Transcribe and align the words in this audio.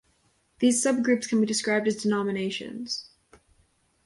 These 0.57 0.83
subgroups 0.83 1.29
can 1.29 1.41
be 1.41 1.45
described 1.45 1.87
as 1.87 1.97
denominations. 2.01 3.07